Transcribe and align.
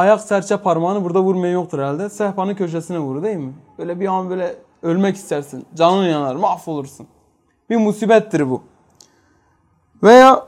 ayak 0.00 0.20
serçe 0.20 0.56
parmağını 0.56 1.04
burada 1.04 1.22
vurmayan 1.22 1.52
yoktur 1.52 1.78
herhalde. 1.78 2.08
Sehpanın 2.08 2.54
köşesine 2.54 2.98
vurur 2.98 3.22
değil 3.22 3.36
mi? 3.36 3.52
Böyle 3.78 4.00
bir 4.00 4.06
an 4.06 4.30
böyle 4.30 4.56
ölmek 4.82 5.16
istersin. 5.16 5.66
Canın 5.74 6.04
yanar, 6.04 6.34
mahvolursun. 6.34 7.06
Bir 7.70 7.76
musibettir 7.76 8.50
bu. 8.50 8.62
Veya 10.02 10.46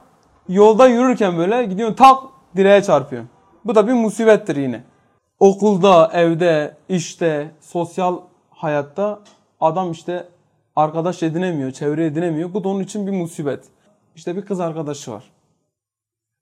yolda 0.49 0.89
yürürken 0.89 1.39
böyle 1.39 1.65
gidiyorsun 1.65 1.97
tak 1.97 2.23
direğe 2.57 2.83
çarpıyor. 2.83 3.25
Bu 3.65 3.75
da 3.75 3.87
bir 3.87 3.93
musibettir 3.93 4.57
yine. 4.57 4.85
Okulda, 5.41 6.11
evde, 6.13 6.77
işte, 6.89 7.51
sosyal 7.61 8.19
hayatta 8.51 9.21
adam 9.61 9.93
işte 9.93 10.29
arkadaş 10.77 11.23
edinemiyor, 11.23 11.71
çevre 11.71 12.07
edinemiyor. 12.07 12.55
Bu 12.55 12.65
da 12.65 12.69
onun 12.69 12.81
için 12.81 13.07
bir 13.07 13.13
musibet. 13.13 13.65
İşte 14.17 14.37
bir 14.37 14.43
kız 14.43 14.61
arkadaşı 14.61 15.13
var. 15.13 15.32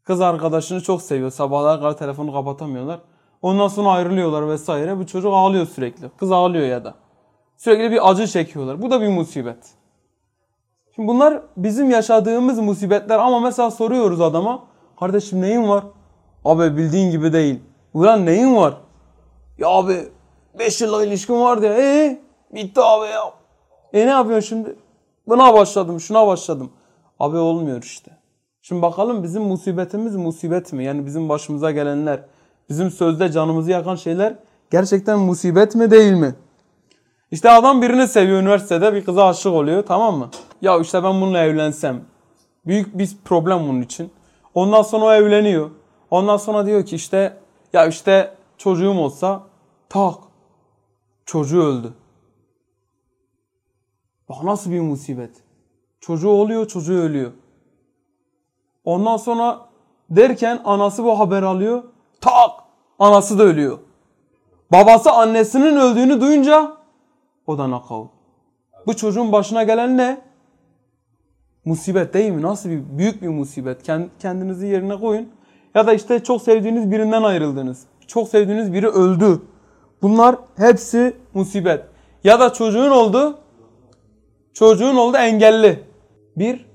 Kız 0.05 0.21
arkadaşını 0.21 0.81
çok 0.81 1.03
seviyor. 1.03 1.31
Sabahlar 1.31 1.81
kadar 1.81 1.97
telefonu 1.97 2.33
kapatamıyorlar. 2.33 3.01
Ondan 3.43 3.69
sonra 3.69 3.89
ayrılıyorlar 3.89 4.49
vesaire. 4.49 4.99
Bu 4.99 5.07
çocuk 5.07 5.33
ağlıyor 5.35 5.67
sürekli. 5.67 6.11
Kız 6.17 6.33
ağlıyor 6.33 6.67
ya 6.67 6.85
da. 6.85 6.95
Sürekli 7.57 7.91
bir 7.91 8.11
acı 8.11 8.27
çekiyorlar. 8.27 8.83
Bu 8.83 8.91
da 8.91 9.01
bir 9.01 9.09
musibet. 9.09 9.75
Şimdi 10.95 11.09
bunlar 11.09 11.43
bizim 11.57 11.91
yaşadığımız 11.91 12.59
musibetler 12.59 13.19
ama 13.19 13.41
mesela 13.41 13.71
soruyoruz 13.71 14.21
adama. 14.21 14.63
Kardeşim 15.01 15.41
neyin 15.41 15.69
var? 15.69 15.85
Abi 16.45 16.77
bildiğin 16.77 17.11
gibi 17.11 17.33
değil. 17.33 17.61
Ulan 17.95 18.27
neyin 18.27 18.57
var? 18.57 18.75
Ya 19.59 19.69
abi 19.69 20.09
5 20.59 20.81
yıllık 20.81 21.07
ilişkim 21.07 21.41
vardı 21.41 21.67
ya. 21.67 21.73
Ee, 21.73 22.21
bitti 22.55 22.81
abi 22.81 23.07
ya. 23.07 23.33
E 23.93 24.07
ne 24.07 24.11
yapıyorsun 24.11 24.49
şimdi? 24.49 24.77
Buna 25.29 25.55
başladım, 25.55 26.01
şuna 26.01 26.27
başladım. 26.27 26.73
Abi 27.19 27.37
olmuyor 27.37 27.83
işte. 27.83 28.20
Şimdi 28.63 28.83
bakalım 28.83 29.23
bizim 29.23 29.43
musibetimiz 29.43 30.17
musibet 30.17 30.73
mi? 30.73 30.85
Yani 30.85 31.07
bizim 31.07 31.29
başımıza 31.29 31.71
gelenler, 31.71 32.21
bizim 32.69 32.91
sözde 32.91 33.33
canımızı 33.33 33.71
yakan 33.71 33.95
şeyler 33.95 34.35
gerçekten 34.71 35.19
musibet 35.19 35.75
mi 35.75 35.91
değil 35.91 36.13
mi? 36.13 36.35
İşte 37.31 37.51
adam 37.51 37.83
birini 37.83 38.09
seviyor 38.09 38.41
üniversitede 38.41 38.95
bir 38.95 39.05
kıza 39.05 39.27
aşık 39.27 39.53
oluyor 39.53 39.87
tamam 39.87 40.19
mı? 40.19 40.31
Ya 40.63 40.79
işte 40.79 41.03
ben 41.03 41.21
bununla 41.21 41.39
evlensem. 41.39 42.01
Büyük 42.67 42.99
bir 42.99 43.17
problem 43.25 43.69
bunun 43.69 43.83
için. 43.83 44.13
Ondan 44.55 44.83
sonra 44.83 45.05
o 45.05 45.13
evleniyor. 45.13 45.71
Ondan 46.11 46.37
sonra 46.37 46.67
diyor 46.67 46.87
ki 46.87 46.97
işte 46.97 47.37
ya 47.73 47.87
işte 47.87 48.35
çocuğum 48.59 48.99
olsa 48.99 49.43
tak 49.89 50.15
çocuğu 51.27 51.63
öldü. 51.63 51.93
Bak 54.29 54.45
nasıl 54.45 54.71
bir 54.71 54.81
musibet. 54.81 55.31
Çocuğu 56.01 56.29
oluyor 56.29 56.69
çocuğu 56.69 56.99
ölüyor. 56.99 57.33
Ondan 58.91 59.17
sonra 59.17 59.61
derken 60.11 60.61
anası 60.65 61.05
bu 61.05 61.19
haber 61.19 61.43
alıyor. 61.43 61.83
Tak 62.21 62.51
anası 62.99 63.39
da 63.39 63.43
ölüyor. 63.43 63.79
Babası 64.73 65.13
annesinin 65.13 65.77
öldüğünü 65.77 66.21
duyunca 66.21 66.77
o 67.47 67.59
da 67.59 67.67
knockout. 67.67 68.11
Bu 68.87 68.97
çocuğun 68.97 69.33
başına 69.33 69.63
gelen 69.63 69.97
ne? 69.97 70.21
Musibet 71.65 72.15
değil 72.15 72.31
mi? 72.31 72.43
Nasıl 72.43 72.71
bir 72.71 72.83
büyük 72.99 73.23
bir 73.23 73.29
musibet. 73.29 73.83
Kendinizi 74.19 74.67
yerine 74.67 75.01
koyun. 75.01 75.29
Ya 75.75 75.87
da 75.87 75.93
işte 75.93 76.23
çok 76.23 76.43
sevdiğiniz 76.43 76.91
birinden 76.91 77.23
ayrıldınız. 77.23 77.87
Çok 78.07 78.29
sevdiğiniz 78.29 78.73
biri 78.73 78.89
öldü. 78.89 79.43
Bunlar 80.03 80.37
hepsi 80.57 81.17
musibet. 81.35 81.85
Ya 82.25 82.41
da 82.41 82.53
çocuğun 82.53 82.91
oldu. 82.91 83.39
Çocuğun 84.55 84.97
oldu 84.97 85.17
engelli. 85.17 85.85
Bir 86.37 86.67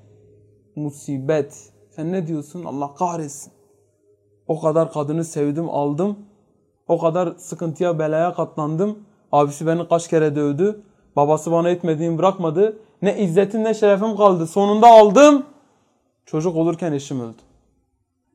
musibet. 0.75 1.75
Sen 1.95 2.11
ne 2.11 2.27
diyorsun? 2.27 2.63
Allah 2.63 2.93
kahretsin. 2.95 3.53
O 4.47 4.61
kadar 4.61 4.93
kadını 4.93 5.23
sevdim, 5.23 5.69
aldım. 5.69 6.19
O 6.88 6.99
kadar 6.99 7.33
sıkıntıya, 7.38 7.99
belaya 7.99 8.33
katlandım. 8.33 8.99
Abisi 9.31 9.67
beni 9.67 9.88
kaç 9.88 10.07
kere 10.07 10.35
dövdü. 10.35 10.81
Babası 11.16 11.51
bana 11.51 11.69
etmediğimi 11.69 12.17
bırakmadı. 12.17 12.77
Ne 13.01 13.17
izzetim 13.17 13.63
ne 13.63 13.73
şerefim 13.73 14.16
kaldı. 14.16 14.47
Sonunda 14.47 14.88
aldım. 14.88 15.45
Çocuk 16.25 16.55
olurken 16.55 16.91
eşim 16.91 17.19
öldü. 17.19 17.41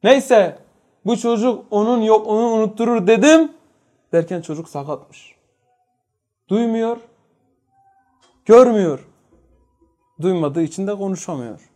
Neyse 0.02 0.58
bu 1.06 1.16
çocuk 1.16 1.64
onun 1.70 2.02
yok 2.02 2.26
onu 2.26 2.46
unutturur 2.46 3.06
dedim. 3.06 3.52
Derken 4.12 4.40
çocuk 4.40 4.68
sakatmış. 4.68 5.34
Duymuyor. 6.48 6.96
Görmüyor. 8.44 9.08
Duymadığı 10.20 10.62
için 10.62 10.86
de 10.86 10.96
konuşamıyor. 10.96 11.69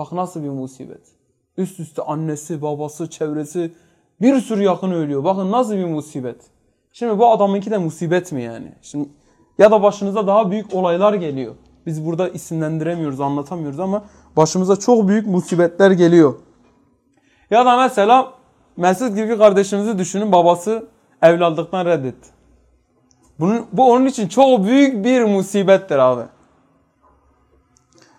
Bak 0.00 0.12
nasıl 0.12 0.42
bir 0.42 0.48
musibet. 0.48 1.00
Üst 1.56 1.80
üste 1.80 2.02
annesi, 2.02 2.62
babası, 2.62 3.10
çevresi 3.10 3.72
bir 4.20 4.40
sürü 4.40 4.62
yakın 4.62 4.92
ölüyor. 4.92 5.24
Bakın 5.24 5.52
nasıl 5.52 5.74
bir 5.74 5.84
musibet. 5.84 6.36
Şimdi 6.92 7.18
bu 7.18 7.30
adamınki 7.30 7.70
de 7.70 7.78
musibet 7.78 8.32
mi 8.32 8.42
yani? 8.42 8.72
Şimdi 8.82 9.08
ya 9.58 9.70
da 9.70 9.82
başınıza 9.82 10.26
daha 10.26 10.50
büyük 10.50 10.74
olaylar 10.74 11.14
geliyor. 11.14 11.54
Biz 11.86 12.06
burada 12.06 12.28
isimlendiremiyoruz, 12.28 13.20
anlatamıyoruz 13.20 13.80
ama 13.80 14.04
başımıza 14.36 14.76
çok 14.76 15.08
büyük 15.08 15.26
musibetler 15.26 15.90
geliyor. 15.90 16.34
Ya 17.50 17.66
da 17.66 17.76
mesela 17.76 18.32
Mesut 18.76 19.16
gibi 19.16 19.38
kardeşimizi 19.38 19.98
düşünün 19.98 20.32
babası 20.32 20.86
evlatlıktan 21.22 21.86
reddetti. 21.86 22.28
Bunun, 23.40 23.66
bu 23.72 23.92
onun 23.92 24.06
için 24.06 24.28
çok 24.28 24.64
büyük 24.64 25.04
bir 25.04 25.22
musibettir 25.22 25.98
abi. 25.98 26.22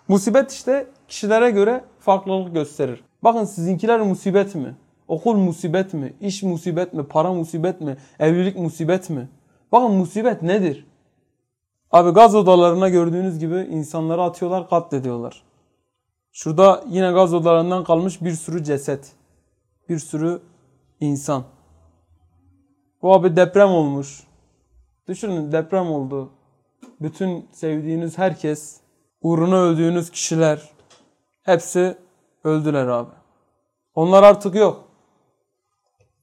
Musibet 0.08 0.52
işte 0.52 0.86
kişilere 1.12 1.50
göre 1.50 1.84
farklılık 1.98 2.54
gösterir. 2.54 3.04
Bakın 3.22 3.44
sizinkiler 3.44 4.00
musibet 4.00 4.54
mi? 4.54 4.76
Okul 5.08 5.34
musibet 5.34 5.94
mi? 5.94 6.14
İş 6.20 6.42
musibet 6.42 6.92
mi? 6.92 7.06
Para 7.06 7.32
musibet 7.32 7.80
mi? 7.80 7.96
Evlilik 8.18 8.58
musibet 8.58 9.10
mi? 9.10 9.28
Bakın 9.72 9.90
musibet 9.90 10.42
nedir? 10.42 10.86
Abi 11.90 12.10
gaz 12.10 12.34
odalarına 12.34 12.88
gördüğünüz 12.88 13.38
gibi 13.38 13.54
insanları 13.54 14.22
atıyorlar, 14.22 14.68
katlediyorlar. 14.68 15.42
Şurada 16.32 16.84
yine 16.88 17.12
gaz 17.12 17.34
odalarından 17.34 17.84
kalmış 17.84 18.22
bir 18.22 18.32
sürü 18.32 18.64
ceset. 18.64 19.12
Bir 19.88 19.98
sürü 19.98 20.42
insan. 21.00 21.44
Bu 23.02 23.14
abi 23.14 23.36
deprem 23.36 23.68
olmuş. 23.68 24.26
Düşünün 25.08 25.52
deprem 25.52 25.90
oldu. 25.90 26.30
Bütün 27.00 27.46
sevdiğiniz 27.52 28.18
herkes, 28.18 28.80
uğruna 29.22 29.56
öldüğünüz 29.56 30.10
kişiler 30.10 30.72
hepsi 31.42 31.98
öldüler 32.44 32.86
abi. 32.86 33.10
Onlar 33.94 34.22
artık 34.22 34.54
yok. 34.54 34.84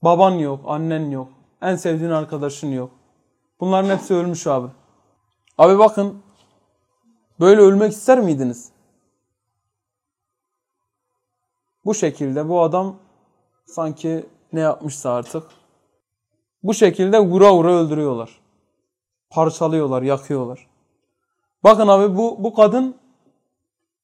Baban 0.02 0.30
yok, 0.30 0.60
annen 0.66 1.10
yok. 1.10 1.28
En 1.62 1.76
sevdiğin 1.76 2.10
arkadaşın 2.10 2.68
yok. 2.72 2.90
Bunların 3.60 3.96
hepsi 3.96 4.14
ölmüş 4.14 4.46
abi. 4.46 4.68
Abi 5.58 5.78
bakın. 5.78 6.22
Böyle 7.40 7.60
ölmek 7.60 7.92
ister 7.92 8.20
miydiniz? 8.20 8.72
Bu 11.84 11.94
şekilde 11.94 12.48
bu 12.48 12.62
adam 12.62 12.96
sanki 13.66 14.26
ne 14.52 14.60
yapmışsa 14.60 15.10
artık. 15.10 15.42
Bu 16.62 16.74
şekilde 16.74 17.18
vura 17.18 17.54
vura 17.54 17.72
öldürüyorlar. 17.72 18.40
Parçalıyorlar, 19.30 20.02
yakıyorlar. 20.02 20.66
Bakın 21.64 21.88
abi 21.88 22.16
bu, 22.16 22.44
bu 22.44 22.54
kadın 22.54 22.96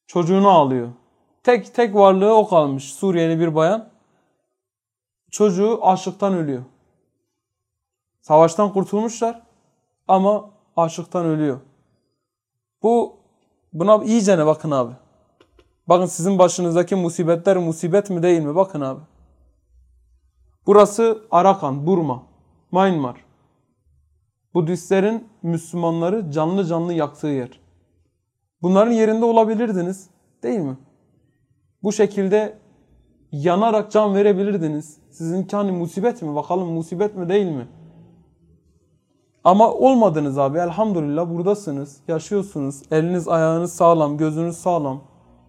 çocuğunu 0.06 0.48
alıyor. 0.48 0.88
Tek 1.46 1.74
tek 1.74 1.94
varlığı 1.94 2.34
o 2.34 2.48
kalmış. 2.48 2.94
Suriyeli 2.94 3.40
bir 3.40 3.54
bayan. 3.54 3.88
Çocuğu 5.30 5.80
açlıktan 5.82 6.34
ölüyor. 6.34 6.62
Savaştan 8.20 8.72
kurtulmuşlar 8.72 9.42
ama 10.08 10.50
açlıktan 10.76 11.26
ölüyor. 11.26 11.60
Bu 12.82 13.16
buna 13.72 14.04
iyice 14.04 14.38
ne 14.38 14.46
bakın 14.46 14.70
abi. 14.70 14.92
Bakın 15.88 16.06
sizin 16.06 16.38
başınızdaki 16.38 16.94
musibetler 16.94 17.56
musibet 17.56 18.10
mi 18.10 18.22
değil 18.22 18.40
mi? 18.40 18.54
Bakın 18.54 18.80
abi. 18.80 19.00
Burası 20.66 21.22
Arakan, 21.30 21.86
Burma, 21.86 22.22
Myanmar. 22.72 23.24
Budistlerin 24.54 25.28
Müslümanları 25.42 26.30
canlı 26.30 26.64
canlı 26.64 26.92
yaktığı 26.92 27.26
yer. 27.26 27.60
Bunların 28.62 28.92
yerinde 28.92 29.24
olabilirdiniz 29.24 30.10
değil 30.42 30.60
mi? 30.60 30.76
Bu 31.82 31.92
şekilde 31.92 32.58
yanarak 33.32 33.92
can 33.92 34.14
verebilirdiniz. 34.14 34.98
Sizinki 35.10 35.56
hani 35.56 35.72
musibet 35.72 36.22
mi? 36.22 36.34
Bakalım 36.34 36.72
musibet 36.72 37.16
mi 37.16 37.28
değil 37.28 37.46
mi? 37.46 37.68
Ama 39.44 39.72
olmadınız 39.72 40.38
abi. 40.38 40.58
Elhamdülillah 40.58 41.30
buradasınız. 41.30 42.00
Yaşıyorsunuz. 42.08 42.82
Eliniz 42.90 43.28
ayağınız 43.28 43.72
sağlam. 43.74 44.16
Gözünüz 44.18 44.56
sağlam. 44.56 45.00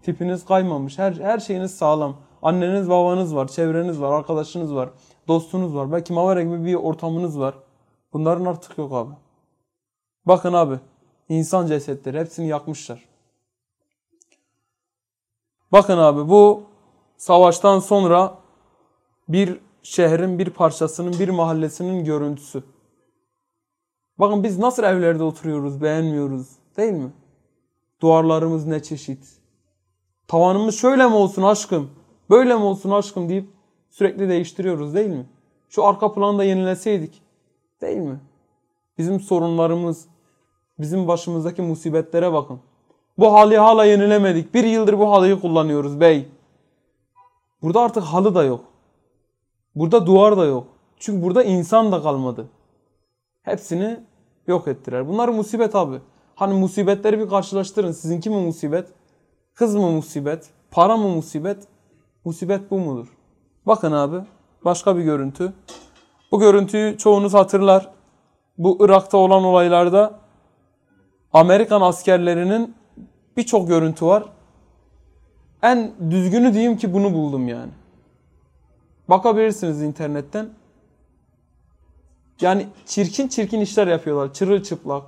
Tipiniz 0.02 0.46
kaymamış. 0.46 1.00
Her, 1.00 1.12
her 1.12 1.40
şeyiniz 1.40 1.76
sağlam. 1.76 2.18
Anneniz 2.42 2.90
babanız 2.90 3.36
var. 3.36 3.48
Çevreniz 3.48 4.02
var. 4.02 4.12
Arkadaşınız 4.12 4.76
var. 4.76 4.90
Dostunuz 5.28 5.76
var. 5.76 5.92
Belki 5.92 6.14
Mavera 6.14 6.42
gibi 6.42 6.66
bir 6.66 6.76
ortamınız 6.76 7.40
var. 7.40 7.56
Bunların 8.14 8.46
artık 8.46 8.78
yok 8.78 8.94
abi. 8.94 9.14
Bakın 10.26 10.54
abi. 10.54 10.76
insan 11.30 11.68
cesetleri. 11.68 12.20
Hepsini 12.20 12.48
yakmışlar. 12.48 13.06
Bakın 15.72 15.98
abi 15.98 16.30
bu 16.30 16.64
savaştan 17.18 17.80
sonra 17.80 18.38
bir 19.30 19.60
şehrin 19.84 20.40
bir 20.40 20.50
parçasının, 20.50 21.20
bir 21.20 21.30
mahallesinin 21.30 22.06
görüntüsü. 22.06 22.64
Bakın 24.20 24.44
biz 24.44 24.60
nasıl 24.60 24.84
evlerde 24.84 25.24
oturuyoruz, 25.24 25.82
beğenmiyoruz 25.82 26.48
değil 26.78 26.94
mi? 26.94 27.12
Duvarlarımız 28.02 28.66
ne 28.66 28.84
çeşit. 28.84 29.28
Tavanımız 30.28 30.76
şöyle 30.76 31.08
mi 31.08 31.16
olsun 31.16 31.44
aşkım, 31.44 31.90
böyle 32.30 32.56
mi 32.56 32.64
olsun 32.64 32.92
aşkım 32.92 33.30
deyip 33.30 33.50
sürekli 33.90 34.30
değiştiriyoruz 34.30 34.96
değil 34.96 35.10
mi? 35.10 35.26
Şu 35.70 35.86
arka 35.86 36.14
planda 36.14 36.44
yenileseydik 36.44 37.22
değil 37.82 37.98
mi? 37.98 38.20
Bizim 38.98 39.20
sorunlarımız, 39.20 40.08
bizim 40.80 41.08
başımızdaki 41.08 41.62
musibetlere 41.62 42.34
bakın. 42.34 42.60
Bu 43.18 43.34
halıyı 43.34 43.60
hala 43.60 43.86
yenilemedik. 43.86 44.54
Bir 44.54 44.64
yıldır 44.64 45.00
bu 45.00 45.12
halıyı 45.12 45.42
kullanıyoruz 45.42 46.00
bey. 46.00 46.28
Burada 47.62 47.82
artık 47.82 48.04
halı 48.04 48.36
da 48.36 48.44
yok. 48.44 48.66
Burada 49.76 50.06
duvar 50.06 50.38
da 50.38 50.46
yok. 50.46 50.68
Çünkü 51.00 51.24
burada 51.24 51.44
insan 51.44 51.92
da 51.92 52.02
kalmadı. 52.02 52.48
Hepsini 53.42 54.00
yok 54.48 54.68
ettiler. 54.68 55.08
Bunlar 55.08 55.30
musibet 55.30 55.76
abi. 55.76 56.00
Hani 56.36 56.54
musibetleri 56.54 57.20
bir 57.20 57.30
karşılaştırın. 57.30 57.92
Sizinki 57.92 58.30
mi 58.30 58.36
musibet? 58.36 58.88
Kız 59.54 59.76
mı 59.76 59.92
musibet? 59.92 60.50
Para 60.72 60.98
mı 60.98 61.08
musibet? 61.08 61.58
Musibet 62.26 62.72
bu 62.72 62.80
mudur? 62.80 63.08
Bakın 63.66 63.92
abi. 63.92 64.18
Başka 64.66 64.98
bir 64.98 65.04
görüntü. 65.04 65.54
Bu 66.32 66.40
görüntüyü 66.40 66.98
çoğunuz 66.98 67.34
hatırlar. 67.34 67.92
Bu 68.58 68.78
Irak'ta 68.86 69.18
olan 69.18 69.44
olaylarda 69.44 70.20
Amerikan 71.34 71.82
askerlerinin 71.82 72.76
birçok 73.38 73.68
görüntü 73.68 74.06
var. 74.06 74.24
En 75.62 75.92
düzgünü 76.12 76.54
diyeyim 76.54 76.78
ki 76.78 76.94
bunu 76.94 77.14
buldum 77.14 77.48
yani. 77.48 77.72
Bakabilirsiniz 79.10 79.82
internetten. 79.82 80.50
Yani 82.42 82.68
çirkin 82.86 83.28
çirkin 83.28 83.62
işler 83.62 83.88
yapıyorlar. 83.88 84.34
Çırılçıplak. 84.34 85.04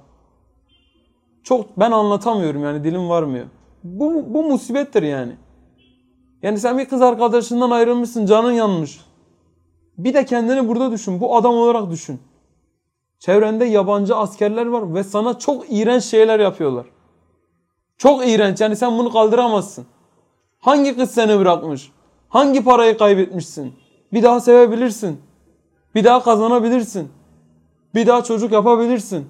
Çok 1.43 1.79
ben 1.79 1.91
anlatamıyorum 1.91 2.63
yani 2.63 2.83
dilim 2.83 3.09
varmıyor. 3.09 3.45
Bu, 3.83 4.33
bu 4.33 4.43
musibettir 4.43 5.03
yani. 5.03 5.35
Yani 6.41 6.59
sen 6.59 6.77
bir 6.77 6.85
kız 6.85 7.01
arkadaşından 7.01 7.71
ayrılmışsın 7.71 8.25
canın 8.25 8.51
yanmış. 8.51 8.99
Bir 9.97 10.13
de 10.13 10.25
kendini 10.25 10.67
burada 10.67 10.91
düşün. 10.91 11.21
Bu 11.21 11.37
adam 11.37 11.55
olarak 11.55 11.91
düşün. 11.91 12.19
Çevrende 13.19 13.65
yabancı 13.65 14.15
askerler 14.15 14.65
var 14.65 14.93
ve 14.93 15.03
sana 15.03 15.39
çok 15.39 15.65
iğrenç 15.69 16.03
şeyler 16.03 16.39
yapıyorlar. 16.39 16.85
Çok 17.99 18.27
iğrenç 18.27 18.61
yani 18.61 18.75
sen 18.75 18.97
bunu 18.97 19.11
kaldıramazsın. 19.11 19.85
Hangi 20.59 20.95
kız 20.95 21.11
seni 21.11 21.39
bırakmış? 21.39 21.91
Hangi 22.29 22.63
parayı 22.63 22.97
kaybetmişsin? 22.97 23.73
Bir 24.13 24.23
daha 24.23 24.39
sevebilirsin. 24.39 25.21
Bir 25.95 26.03
daha 26.03 26.23
kazanabilirsin. 26.23 27.11
Bir 27.95 28.07
daha 28.07 28.23
çocuk 28.23 28.51
yapabilirsin. 28.51 29.29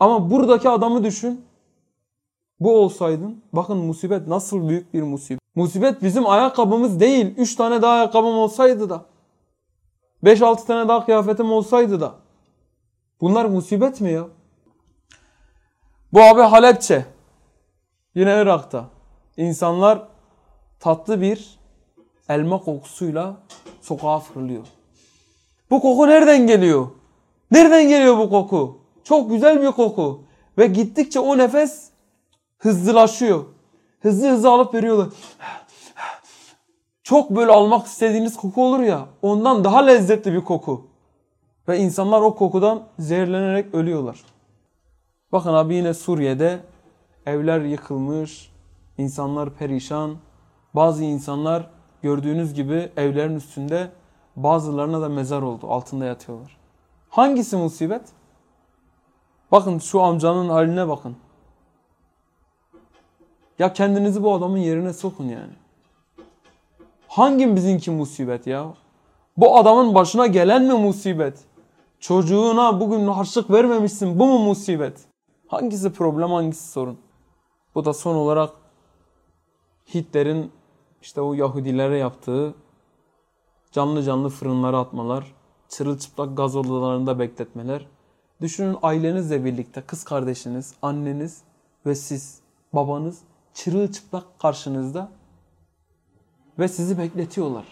Ama 0.00 0.30
buradaki 0.30 0.68
adamı 0.68 1.04
düşün. 1.04 1.44
Bu 2.60 2.78
olsaydın 2.78 3.42
bakın 3.52 3.76
musibet 3.76 4.26
nasıl 4.26 4.68
büyük 4.68 4.94
bir 4.94 5.02
musibet. 5.02 5.40
Musibet 5.54 6.02
bizim 6.02 6.26
ayakkabımız 6.26 7.00
değil. 7.00 7.34
3 7.36 7.56
tane 7.56 7.82
daha 7.82 7.92
ayakkabım 7.92 8.34
olsaydı 8.34 8.90
da. 8.90 9.04
5-6 10.24 10.66
tane 10.66 10.88
daha 10.88 11.04
kıyafetim 11.04 11.52
olsaydı 11.52 12.00
da. 12.00 12.14
Bunlar 13.20 13.44
musibet 13.44 14.00
mi 14.00 14.12
ya? 14.12 14.24
Bu 16.12 16.20
abi 16.22 16.40
Halepçe. 16.40 17.11
Yine 18.14 18.42
Irak'ta. 18.42 18.84
İnsanlar 19.36 20.02
tatlı 20.80 21.20
bir 21.20 21.58
elma 22.28 22.58
kokusuyla 22.58 23.36
sokağa 23.80 24.18
fırlıyor. 24.18 24.66
Bu 25.70 25.80
koku 25.80 26.06
nereden 26.06 26.46
geliyor? 26.46 26.88
Nereden 27.50 27.88
geliyor 27.88 28.18
bu 28.18 28.30
koku? 28.30 28.78
Çok 29.04 29.30
güzel 29.30 29.62
bir 29.62 29.72
koku. 29.72 30.24
Ve 30.58 30.66
gittikçe 30.66 31.20
o 31.20 31.38
nefes 31.38 31.90
hızlılaşıyor. 32.58 33.44
Hızlı 34.00 34.28
hızlı 34.28 34.50
alıp 34.50 34.74
veriyorlar. 34.74 35.08
Çok 37.02 37.30
böyle 37.30 37.52
almak 37.52 37.86
istediğiniz 37.86 38.36
koku 38.36 38.64
olur 38.64 38.80
ya. 38.80 39.06
Ondan 39.22 39.64
daha 39.64 39.84
lezzetli 39.84 40.32
bir 40.32 40.44
koku. 40.44 40.86
Ve 41.68 41.78
insanlar 41.78 42.20
o 42.20 42.34
kokudan 42.34 42.82
zehirlenerek 42.98 43.74
ölüyorlar. 43.74 44.24
Bakın 45.32 45.54
abi 45.54 45.74
yine 45.74 45.94
Suriye'de 45.94 46.60
evler 47.26 47.60
yıkılmış, 47.60 48.52
insanlar 48.98 49.50
perişan. 49.50 50.16
Bazı 50.74 51.04
insanlar 51.04 51.70
gördüğünüz 52.02 52.54
gibi 52.54 52.92
evlerin 52.96 53.36
üstünde 53.36 53.90
bazılarına 54.36 55.00
da 55.00 55.08
mezar 55.08 55.42
oldu. 55.42 55.66
Altında 55.70 56.04
yatıyorlar. 56.04 56.56
Hangisi 57.08 57.56
musibet? 57.56 58.02
Bakın 59.52 59.78
şu 59.78 60.02
amcanın 60.02 60.48
haline 60.48 60.88
bakın. 60.88 61.16
Ya 63.58 63.72
kendinizi 63.72 64.22
bu 64.22 64.34
adamın 64.34 64.58
yerine 64.58 64.92
sokun 64.92 65.24
yani. 65.24 65.52
Hangimizinki 67.08 67.90
musibet 67.90 68.46
ya? 68.46 68.74
Bu 69.36 69.56
adamın 69.56 69.94
başına 69.94 70.26
gelen 70.26 70.62
mi 70.62 70.72
musibet? 70.72 71.44
Çocuğuna 72.00 72.80
bugün 72.80 73.06
harçlık 73.06 73.50
vermemişsin 73.50 74.18
bu 74.18 74.26
mu 74.26 74.38
musibet? 74.38 75.00
Hangisi 75.48 75.92
problem 75.92 76.30
hangisi 76.30 76.70
sorun? 76.70 76.98
Bu 77.74 77.84
da 77.84 77.92
son 77.92 78.14
olarak 78.14 78.50
Hitler'in 79.94 80.52
işte 81.02 81.20
o 81.20 81.34
Yahudilere 81.34 81.98
yaptığı 81.98 82.54
canlı 83.72 84.02
canlı 84.02 84.28
fırınlara 84.28 84.78
atmalar, 84.78 85.34
çırılçıplak 85.68 86.36
gaz 86.36 86.56
odalarında 86.56 87.18
bekletmeler. 87.18 87.86
Düşünün 88.40 88.76
ailenizle 88.82 89.44
birlikte 89.44 89.80
kız 89.80 90.04
kardeşiniz, 90.04 90.74
anneniz 90.82 91.42
ve 91.86 91.94
siz, 91.94 92.40
babanız 92.72 93.18
çırılçıplak 93.54 94.38
karşınızda 94.38 95.12
ve 96.58 96.68
sizi 96.68 96.98
bekletiyorlar. 96.98 97.64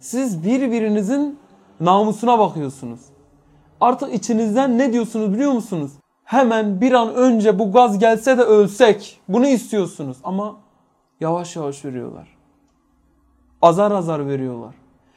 Siz 0.00 0.44
birbirinizin 0.44 1.38
namusuna 1.80 2.38
bakıyorsunuz. 2.38 3.00
Artık 3.80 4.14
içinizden 4.14 4.78
ne 4.78 4.92
diyorsunuz 4.92 5.32
biliyor 5.32 5.52
musunuz? 5.52 5.92
Hemen 6.30 6.80
bir 6.80 6.92
an 6.92 7.14
önce 7.14 7.58
bu 7.58 7.72
gaz 7.72 7.98
gelse 7.98 8.38
de 8.38 8.42
ölsek. 8.42 9.20
Bunu 9.28 9.46
istiyorsunuz 9.46 10.16
ama 10.24 10.56
yavaş 11.20 11.56
yavaş 11.56 11.84
veriyorlar. 11.84 12.28
Azar 13.62 13.90
azar 13.92 14.26
veriyorlar. 14.26 14.74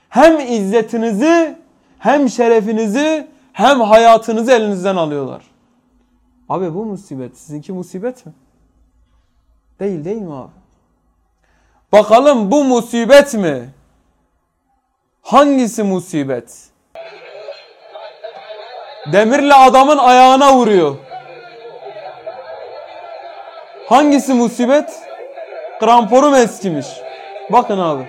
Hem 0.10 0.40
izzetinizi, 0.40 1.58
hem 2.00 2.30
şerefinizi, 2.30 3.28
hem 3.54 3.82
hayatınızı 3.82 4.52
elinizden 4.52 4.96
alıyorlar. 4.96 5.44
Abi 6.50 6.74
bu 6.74 6.86
musibet. 6.86 7.38
Sizinki 7.38 7.74
musibet 7.74 8.26
mi? 8.26 8.34
Değil 9.80 10.06
değil 10.06 10.22
mi 10.22 10.34
abi? 10.34 10.52
Bakalım 11.92 12.52
bu 12.52 12.64
musibet 12.64 13.34
mi? 13.34 13.70
Hangisi 15.22 15.84
musibet? 15.84 16.70
Demirle 19.12 19.54
adamın 19.54 19.98
ayağına 19.98 20.54
vuruyor. 20.54 20.96
Hangisi 23.90 24.34
musibet? 24.34 24.90
Kramporum 25.80 26.36
eskimiş. 26.36 26.88
Bakın 27.52 27.80
abi. 27.80 28.08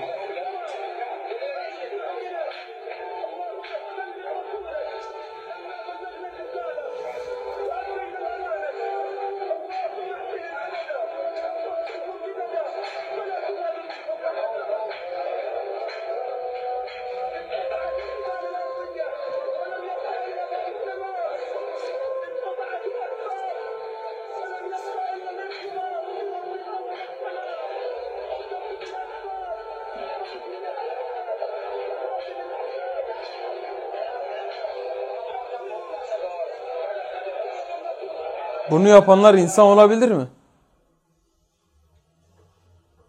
Bunu 38.70 38.88
yapanlar 38.88 39.34
insan 39.34 39.66
olabilir 39.66 40.10
mi? 40.10 40.26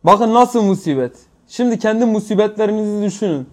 Bakın 0.03 0.33
nasıl 0.33 0.61
musibet. 0.63 1.25
Şimdi 1.47 1.79
kendi 1.79 2.05
musibetlerinizi 2.05 3.05
düşünün. 3.05 3.49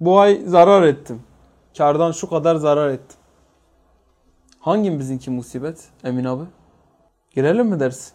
Bu 0.00 0.20
ay 0.20 0.42
zarar 0.46 0.82
ettim. 0.82 1.22
Kardan 1.78 2.12
şu 2.12 2.28
kadar 2.28 2.56
zarar 2.56 2.88
ettim. 2.88 3.18
Hangimizinki 4.60 5.30
musibet 5.30 5.88
Emin 6.04 6.24
abi? 6.24 6.44
Girelim 7.30 7.66
mi 7.66 7.80
dersin? 7.80 8.12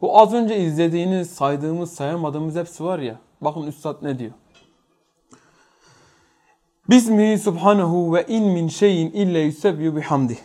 Bu 0.00 0.18
az 0.18 0.34
önce 0.34 0.56
izlediğiniz, 0.56 1.30
saydığımız, 1.30 1.94
sayamadığımız 1.94 2.56
hepsi 2.56 2.84
var 2.84 2.98
ya. 2.98 3.20
Bakın 3.40 3.62
Üstad 3.62 4.02
ne 4.02 4.18
diyor. 4.18 4.32
Bismihi 6.90 7.38
subhanahu 7.38 8.14
ve 8.14 8.26
in 8.26 8.44
min 8.44 8.68
şeyin 8.68 9.12
illa 9.12 9.38
yusebbihu 9.38 9.96
bihamdi. 9.96 10.38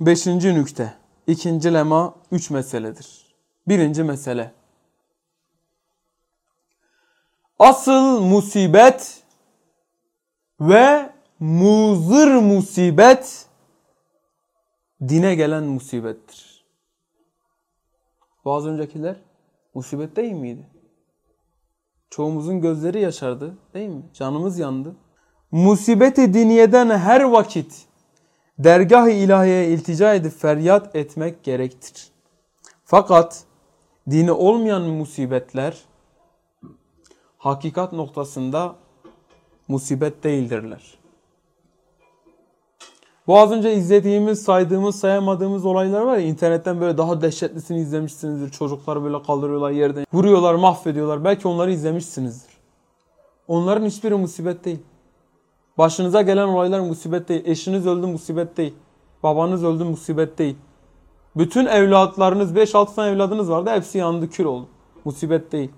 Beşinci 0.00 0.54
nükte. 0.54 0.94
İkinci 1.26 1.74
lema 1.74 2.14
üç 2.32 2.50
meseledir. 2.50 3.34
Birinci 3.68 4.02
mesele. 4.02 4.52
Asıl 7.58 8.20
musibet 8.20 9.22
ve 10.60 11.12
muzır 11.40 12.34
musibet 12.34 13.46
dine 15.08 15.34
gelen 15.34 15.64
musibettir. 15.64 16.64
Bu 18.44 18.52
az 18.52 18.66
öncekiler 18.66 19.16
musibet 19.74 20.16
değil 20.16 20.32
miydi? 20.32 20.66
Çoğumuzun 22.10 22.60
gözleri 22.60 23.00
yaşardı 23.00 23.58
değil 23.74 23.88
mi? 23.88 24.02
Canımız 24.14 24.58
yandı. 24.58 24.96
Musibeti 25.52 26.34
diniyeden 26.34 26.90
her 26.90 27.20
vakit 27.20 27.86
dergah-ı 28.58 29.10
ilahiyeye 29.10 29.68
iltica 29.68 30.14
edip 30.14 30.32
feryat 30.32 30.96
etmek 30.96 31.44
gerektir. 31.44 32.08
Fakat 32.84 33.44
dini 34.10 34.32
olmayan 34.32 34.82
musibetler 34.82 35.76
hakikat 37.38 37.92
noktasında 37.92 38.74
musibet 39.68 40.24
değildirler. 40.24 40.98
Bu 43.26 43.38
az 43.38 43.52
önce 43.52 43.74
izlediğimiz, 43.74 44.42
saydığımız, 44.42 45.00
sayamadığımız 45.00 45.64
olaylar 45.64 46.00
var 46.00 46.16
ya 46.16 46.24
internetten 46.24 46.80
böyle 46.80 46.98
daha 46.98 47.22
dehşetlisini 47.22 47.80
izlemişsinizdir. 47.80 48.50
Çocukları 48.50 49.04
böyle 49.04 49.22
kaldırıyorlar 49.22 49.70
yerden, 49.70 50.06
vuruyorlar, 50.12 50.54
mahvediyorlar. 50.54 51.24
Belki 51.24 51.48
onları 51.48 51.72
izlemişsinizdir. 51.72 52.54
Onların 53.48 53.86
hiçbiri 53.86 54.14
musibet 54.14 54.64
değil. 54.64 54.78
Başınıza 55.80 56.22
gelen 56.22 56.48
olaylar 56.48 56.80
musibet 56.80 57.28
değil. 57.28 57.42
Eşiniz 57.44 57.86
öldü 57.86 58.06
musibet 58.06 58.56
değil. 58.56 58.74
Babanız 59.22 59.64
öldü 59.64 59.84
musibet 59.84 60.38
değil. 60.38 60.56
Bütün 61.36 61.66
evlatlarınız 61.66 62.52
5-6 62.52 62.94
tane 62.94 63.10
evladınız 63.10 63.50
vardı 63.50 63.70
hepsi 63.70 63.98
yandı 63.98 64.30
kül 64.30 64.44
oldu. 64.44 64.66
Musibet 65.04 65.52
değil. 65.52 65.70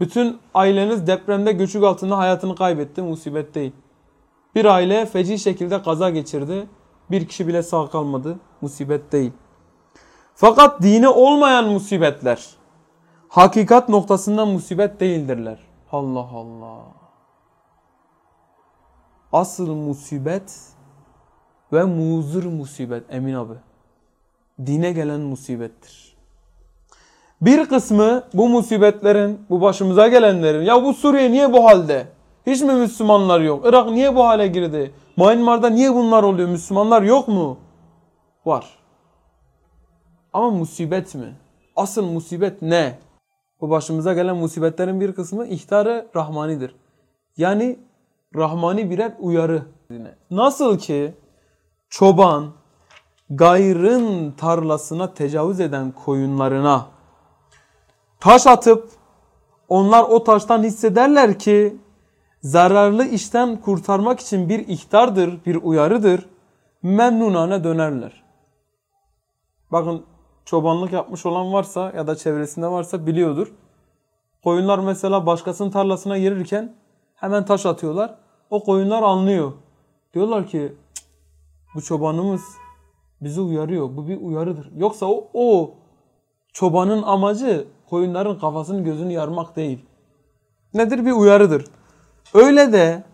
Bütün 0.00 0.38
aileniz 0.54 1.06
depremde 1.06 1.52
göçük 1.52 1.84
altında 1.84 2.18
hayatını 2.18 2.54
kaybetti 2.54 3.02
musibet 3.02 3.54
değil. 3.54 3.72
Bir 4.54 4.64
aile 4.64 5.06
feci 5.06 5.38
şekilde 5.38 5.82
kaza 5.82 6.10
geçirdi. 6.10 6.66
Bir 7.10 7.28
kişi 7.28 7.46
bile 7.46 7.62
sağ 7.62 7.86
kalmadı. 7.90 8.38
Musibet 8.60 9.12
değil. 9.12 9.32
Fakat 10.34 10.82
dini 10.82 11.08
olmayan 11.08 11.68
musibetler 11.68 12.46
hakikat 13.28 13.88
noktasından 13.88 14.48
musibet 14.48 15.00
değildirler. 15.00 15.58
Allah 15.92 16.28
Allah. 16.34 17.05
Asıl 19.32 19.74
musibet 19.74 20.60
ve 21.72 21.84
muzur 21.84 22.44
musibet 22.44 23.02
Emin 23.10 23.34
abi. 23.34 23.54
Dine 24.66 24.92
gelen 24.92 25.20
musibettir. 25.20 26.16
Bir 27.40 27.68
kısmı 27.68 28.24
bu 28.34 28.48
musibetlerin, 28.48 29.40
bu 29.50 29.60
başımıza 29.60 30.08
gelenlerin, 30.08 30.62
ya 30.62 30.84
bu 30.84 30.94
Suriye 30.94 31.32
niye 31.32 31.52
bu 31.52 31.64
halde? 31.64 32.06
Hiç 32.46 32.62
mi 32.62 32.74
Müslümanlar 32.74 33.40
yok? 33.40 33.66
Irak 33.68 33.90
niye 33.90 34.16
bu 34.16 34.24
hale 34.24 34.46
girdi? 34.46 34.94
Myanmar'da 35.16 35.70
niye 35.70 35.94
bunlar 35.94 36.22
oluyor? 36.22 36.48
Müslümanlar 36.48 37.02
yok 37.02 37.28
mu? 37.28 37.58
Var. 38.46 38.78
Ama 40.32 40.50
musibet 40.50 41.14
mi? 41.14 41.36
Asıl 41.76 42.04
musibet 42.04 42.62
ne? 42.62 42.98
Bu 43.60 43.70
başımıza 43.70 44.14
gelen 44.14 44.36
musibetlerin 44.36 45.00
bir 45.00 45.12
kısmı 45.12 45.46
ihtarı 45.46 46.06
rahmanidir. 46.16 46.76
Yani 47.36 47.78
rahmani 48.36 48.90
birer 48.90 49.12
uyarı. 49.20 49.62
Nasıl 50.30 50.78
ki 50.78 51.14
çoban 51.88 52.52
gayrın 53.30 54.32
tarlasına 54.32 55.14
tecavüz 55.14 55.60
eden 55.60 55.92
koyunlarına 55.92 56.86
taş 58.20 58.46
atıp 58.46 58.90
onlar 59.68 60.02
o 60.02 60.24
taştan 60.24 60.62
hissederler 60.62 61.38
ki 61.38 61.76
zararlı 62.42 63.04
işten 63.04 63.60
kurtarmak 63.60 64.20
için 64.20 64.48
bir 64.48 64.68
ihtardır, 64.68 65.44
bir 65.46 65.56
uyarıdır. 65.62 66.26
Memnunane 66.82 67.64
dönerler. 67.64 68.24
Bakın 69.72 70.06
çobanlık 70.44 70.92
yapmış 70.92 71.26
olan 71.26 71.52
varsa 71.52 71.92
ya 71.96 72.06
da 72.06 72.16
çevresinde 72.16 72.68
varsa 72.68 73.06
biliyordur. 73.06 73.52
Koyunlar 74.44 74.78
mesela 74.78 75.26
başkasının 75.26 75.70
tarlasına 75.70 76.18
girirken 76.18 76.74
hemen 77.14 77.44
taş 77.44 77.66
atıyorlar. 77.66 78.14
O 78.50 78.64
koyunlar 78.64 79.02
anlıyor. 79.02 79.52
Diyorlar 80.14 80.46
ki 80.46 80.72
bu 81.74 81.82
çobanımız 81.82 82.42
bizi 83.20 83.40
uyarıyor. 83.40 83.96
Bu 83.96 84.08
bir 84.08 84.20
uyarıdır. 84.20 84.70
Yoksa 84.76 85.06
o, 85.06 85.28
o 85.34 85.74
çobanın 86.52 87.02
amacı 87.02 87.68
koyunların 87.90 88.38
kafasını 88.38 88.84
gözünü 88.84 89.12
yarmak 89.12 89.56
değil. 89.56 89.84
Nedir? 90.74 91.06
Bir 91.06 91.12
uyarıdır. 91.12 91.64
Öyle 92.34 92.72
de 92.72 93.04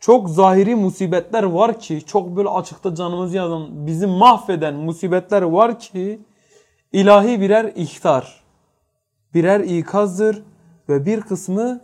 çok 0.00 0.30
zahiri 0.30 0.74
musibetler 0.74 1.42
var 1.42 1.80
ki, 1.80 2.06
çok 2.06 2.36
böyle 2.36 2.48
açıkta 2.48 2.94
canımızı 2.94 3.36
yazan, 3.36 3.86
bizi 3.86 4.06
mahveden 4.06 4.74
musibetler 4.74 5.42
var 5.42 5.78
ki 5.78 6.20
ilahi 6.92 7.40
birer 7.40 7.72
ihtar, 7.74 8.44
birer 9.34 9.60
ikazdır 9.60 10.42
ve 10.88 11.06
bir 11.06 11.20
kısmı 11.20 11.80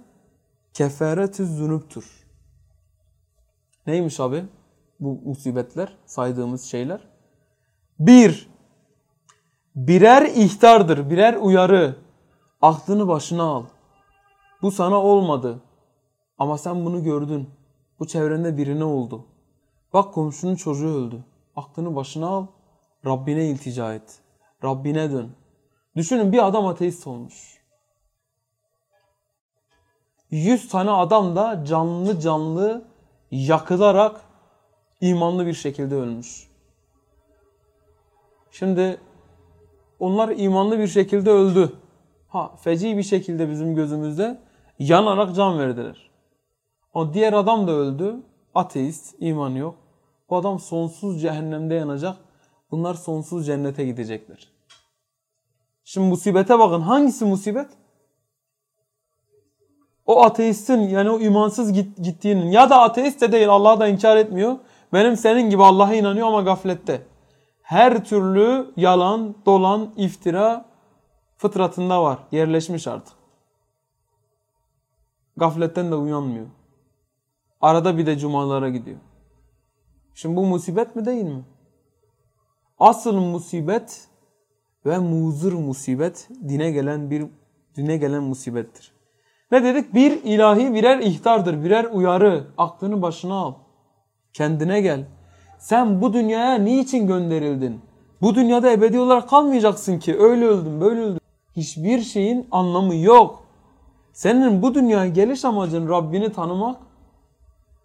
kefaretü 0.74 1.46
zunuptur. 1.46 2.21
Neymiş 3.86 4.20
abi 4.20 4.44
bu 5.00 5.20
musibetler, 5.24 5.96
saydığımız 6.06 6.64
şeyler? 6.64 7.00
Bir, 7.98 8.50
birer 9.76 10.22
ihtardır, 10.22 11.10
birer 11.10 11.34
uyarı. 11.34 11.96
Aklını 12.62 13.08
başına 13.08 13.42
al. 13.42 13.64
Bu 14.62 14.70
sana 14.70 15.02
olmadı. 15.02 15.62
Ama 16.38 16.58
sen 16.58 16.84
bunu 16.84 17.04
gördün. 17.04 17.50
Bu 17.98 18.06
çevrende 18.06 18.56
birine 18.56 18.84
oldu. 18.84 19.26
Bak 19.92 20.14
komşunun 20.14 20.54
çocuğu 20.54 20.88
öldü. 20.88 21.24
Aklını 21.56 21.96
başına 21.96 22.26
al. 22.26 22.46
Rabbine 23.06 23.48
iltica 23.48 23.94
et. 23.94 24.20
Rabbine 24.64 25.12
dön. 25.12 25.32
Düşünün 25.96 26.32
bir 26.32 26.46
adam 26.46 26.66
ateist 26.66 27.06
olmuş. 27.06 27.62
Yüz 30.30 30.68
tane 30.68 30.90
adam 30.90 31.36
da 31.36 31.64
canlı 31.64 32.20
canlı 32.20 32.91
yakılarak 33.32 34.20
imanlı 35.00 35.46
bir 35.46 35.54
şekilde 35.54 35.94
ölmüş. 35.94 36.48
Şimdi 38.50 39.00
onlar 39.98 40.28
imanlı 40.36 40.78
bir 40.78 40.88
şekilde 40.88 41.30
öldü. 41.30 41.72
Ha 42.28 42.56
feci 42.56 42.96
bir 42.96 43.02
şekilde 43.02 43.50
bizim 43.50 43.74
gözümüzde 43.74 44.40
yanarak 44.78 45.34
can 45.34 45.58
verdiler. 45.58 46.10
O 46.94 47.14
diğer 47.14 47.32
adam 47.32 47.66
da 47.66 47.72
öldü. 47.72 48.16
Ateist, 48.54 49.14
iman 49.18 49.50
yok. 49.50 49.74
Bu 50.30 50.36
adam 50.36 50.58
sonsuz 50.58 51.22
cehennemde 51.22 51.74
yanacak. 51.74 52.16
Bunlar 52.70 52.94
sonsuz 52.94 53.46
cennete 53.46 53.84
gidecekler. 53.84 54.52
Şimdi 55.84 56.08
musibete 56.08 56.58
bakın. 56.58 56.80
Hangisi 56.80 57.24
musibet? 57.24 57.70
O 60.06 60.22
ateistin 60.22 60.80
yani 60.80 61.10
o 61.10 61.20
imansız 61.20 61.72
gittiğinin 62.02 62.50
ya 62.50 62.70
da 62.70 62.80
ateist 62.80 63.20
de 63.20 63.32
değil 63.32 63.48
Allah'ı 63.48 63.80
da 63.80 63.86
inkar 63.88 64.16
etmiyor. 64.16 64.56
Benim 64.92 65.16
senin 65.16 65.50
gibi 65.50 65.62
Allah'a 65.62 65.94
inanıyor 65.94 66.26
ama 66.26 66.42
gaflette. 66.42 67.02
Her 67.62 68.04
türlü 68.04 68.72
yalan, 68.76 69.34
dolan, 69.46 69.92
iftira 69.96 70.64
fıtratında 71.36 72.02
var. 72.02 72.18
Yerleşmiş 72.32 72.86
artık. 72.86 73.14
Gafletten 75.36 75.90
de 75.90 75.94
uyanmıyor. 75.94 76.46
Arada 77.60 77.98
bir 77.98 78.06
de 78.06 78.18
cumalara 78.18 78.68
gidiyor. 78.68 78.98
Şimdi 80.14 80.36
bu 80.36 80.46
musibet 80.46 80.96
mi 80.96 81.04
değil 81.04 81.24
mi? 81.24 81.44
Asıl 82.78 83.14
musibet 83.14 84.08
ve 84.86 84.98
muzır 84.98 85.52
musibet 85.52 86.28
dine 86.48 86.70
gelen 86.70 87.10
bir 87.10 87.26
dine 87.76 87.96
gelen 87.96 88.22
musibettir. 88.22 88.92
Ne 89.52 89.64
dedik? 89.64 89.94
Bir 89.94 90.22
ilahi 90.22 90.74
birer 90.74 90.98
ihtardır, 90.98 91.64
birer 91.64 91.84
uyarı. 91.84 92.44
Aklını 92.58 93.02
başına 93.02 93.34
al. 93.34 93.54
Kendine 94.32 94.80
gel. 94.80 95.04
Sen 95.58 96.02
bu 96.02 96.12
dünyaya 96.12 96.54
niçin 96.54 97.06
gönderildin? 97.06 97.80
Bu 98.22 98.34
dünyada 98.34 98.72
ebedi 98.72 98.98
olarak 98.98 99.28
kalmayacaksın 99.28 99.98
ki. 99.98 100.18
Öyle 100.20 100.46
öldün, 100.46 100.80
böyle 100.80 101.00
öldün. 101.00 101.20
Hiçbir 101.56 102.00
şeyin 102.00 102.48
anlamı 102.50 102.94
yok. 102.94 103.44
Senin 104.12 104.62
bu 104.62 104.74
dünyaya 104.74 105.08
geliş 105.08 105.44
amacın 105.44 105.88
Rabbini 105.88 106.32
tanımak, 106.32 106.76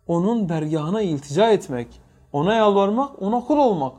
onun 0.08 0.50
dergahına 0.50 1.02
iltica 1.02 1.50
etmek, 1.50 1.88
ona 2.34 2.54
yalvarmak, 2.54 3.22
ona 3.22 3.40
kul 3.40 3.58
olmak. 3.58 3.94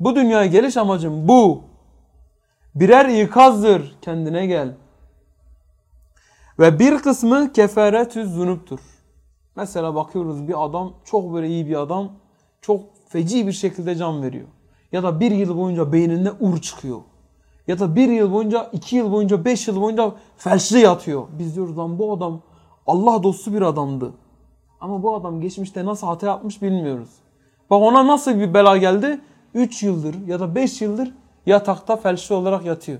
Bu 0.00 0.16
dünyaya 0.16 0.46
geliş 0.46 0.76
amacım 0.76 1.28
bu. 1.28 1.62
birer 2.74 3.22
ikazdır. 3.22 3.96
Kendine 4.02 4.46
gel. 4.46 4.74
Ve 6.58 6.78
bir 6.78 6.98
kısmı 6.98 7.52
kefaretü 7.52 8.26
zunuptur. 8.26 8.80
Mesela 9.56 9.94
bakıyoruz 9.94 10.48
bir 10.48 10.64
adam 10.64 10.92
çok 11.04 11.34
böyle 11.34 11.48
iyi 11.48 11.66
bir 11.66 11.80
adam 11.80 12.12
çok 12.60 12.80
feci 13.08 13.46
bir 13.46 13.52
şekilde 13.52 13.96
can 13.96 14.22
veriyor. 14.22 14.46
Ya 14.92 15.02
da 15.02 15.20
bir 15.20 15.30
yıl 15.30 15.56
boyunca 15.56 15.92
beyninde 15.92 16.32
ur 16.40 16.60
çıkıyor. 16.60 17.00
Ya 17.66 17.78
da 17.78 17.96
bir 17.96 18.08
yıl 18.08 18.32
boyunca, 18.32 18.70
iki 18.72 18.96
yıl 18.96 19.12
boyunca, 19.12 19.44
beş 19.44 19.68
yıl 19.68 19.80
boyunca 19.80 20.12
felçli 20.36 20.78
yatıyor. 20.78 21.26
Biz 21.38 21.56
diyoruz 21.56 21.78
lan 21.78 21.98
bu 21.98 22.12
adam 22.12 22.40
Allah 22.86 23.22
dostu 23.22 23.52
bir 23.52 23.62
adamdı. 23.62 24.12
Ama 24.80 25.02
bu 25.02 25.14
adam 25.14 25.40
geçmişte 25.40 25.84
nasıl 25.84 26.06
hata 26.06 26.26
yapmış 26.26 26.62
bilmiyoruz. 26.62 27.10
Bak 27.70 27.82
ona 27.82 28.06
nasıl 28.06 28.34
bir 28.34 28.54
bela 28.54 28.76
geldi? 28.76 29.20
3 29.54 29.82
yıldır 29.82 30.26
ya 30.26 30.40
da 30.40 30.54
5 30.54 30.80
yıldır 30.80 31.14
yatakta 31.46 31.96
felçli 31.96 32.34
olarak 32.34 32.64
yatıyor. 32.64 32.98